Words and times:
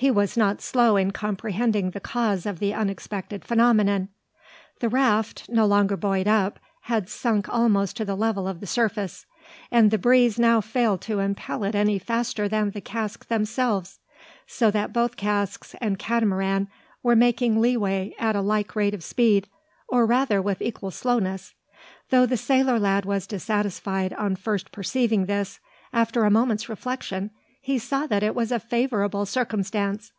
He 0.00 0.10
was 0.10 0.34
not 0.34 0.62
slow 0.62 0.96
in 0.96 1.10
comprehending 1.10 1.90
the 1.90 2.00
cause 2.00 2.46
of 2.46 2.58
the 2.58 2.72
unexpected 2.72 3.44
phenomenon. 3.44 4.08
The 4.80 4.88
raft, 4.88 5.50
no 5.50 5.66
longer 5.66 5.94
buoyed 5.94 6.26
up, 6.26 6.58
had 6.84 7.10
sunk 7.10 7.50
almost 7.50 7.98
to 7.98 8.06
the 8.06 8.16
level 8.16 8.48
of 8.48 8.60
the 8.60 8.66
surface; 8.66 9.26
and 9.70 9.90
the 9.90 9.98
breeze 9.98 10.38
now 10.38 10.62
failed 10.62 11.02
to 11.02 11.18
impel 11.18 11.64
it 11.64 11.74
any 11.74 11.98
faster 11.98 12.48
than 12.48 12.70
the 12.70 12.80
casks 12.80 13.26
themselves: 13.26 13.98
so 14.46 14.70
that 14.70 14.94
both 14.94 15.18
casks 15.18 15.74
and 15.82 15.98
Catamaran 15.98 16.68
were 17.02 17.14
making 17.14 17.60
leeway 17.60 18.14
at 18.18 18.34
a 18.34 18.40
like 18.40 18.74
rate 18.74 18.94
of 18.94 19.04
speed, 19.04 19.48
or 19.86 20.06
rather 20.06 20.40
with 20.40 20.62
equal 20.62 20.90
slowness. 20.90 21.52
Though 22.08 22.24
the 22.24 22.38
sailor 22.38 22.78
lad 22.78 23.04
was 23.04 23.26
dissatisfied 23.26 24.14
on 24.14 24.36
first 24.36 24.72
perceiving 24.72 25.26
this, 25.26 25.60
after 25.92 26.24
a 26.24 26.30
moment's 26.30 26.70
reflection, 26.70 27.32
he 27.62 27.78
saw 27.78 28.06
that 28.06 28.22
it 28.22 28.34
was 28.34 28.50
a 28.50 28.58
favourable 28.58 29.26
circumstance. 29.26 30.12